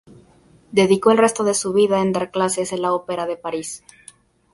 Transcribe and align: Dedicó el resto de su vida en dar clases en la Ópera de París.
Dedicó 0.71 1.11
el 1.11 1.19
resto 1.19 1.43
de 1.43 1.53
su 1.53 1.73
vida 1.73 2.01
en 2.01 2.11
dar 2.11 2.31
clases 2.31 2.73
en 2.73 2.81
la 2.81 2.91
Ópera 2.91 3.27
de 3.27 3.37
París. 3.37 3.83